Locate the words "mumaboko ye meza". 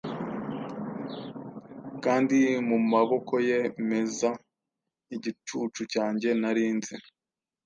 2.67-4.29